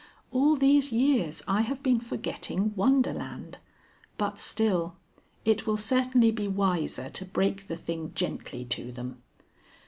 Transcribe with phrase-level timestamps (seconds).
[0.31, 3.59] All these years I have been forgetting Wonderland.
[4.17, 4.95] But still.
[5.45, 9.21] It will certainly be wiser to break the thing gently to them."